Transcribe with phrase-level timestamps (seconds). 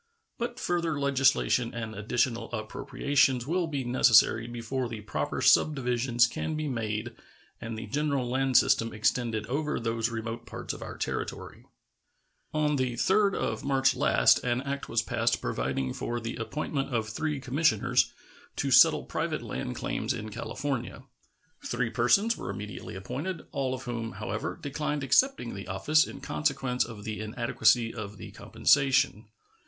[0.39, 6.67] But further legislation and additional appropriations will be necessary before the proper subdivisions can be
[6.67, 7.13] made
[7.61, 11.67] and the general land system extended over those remote parts of our territory.
[12.51, 17.07] On the 3d of March last an act was passed providing for the appointment of
[17.09, 18.11] three commissioners
[18.55, 21.03] to settle private land claims in California.
[21.63, 26.83] Three persons were immediately appointed, all of whom, however, declined accepting the office in consequence
[26.85, 29.27] of the inadequacy of the compensation.